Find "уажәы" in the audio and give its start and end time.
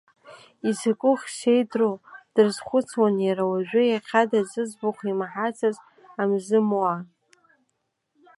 3.51-3.83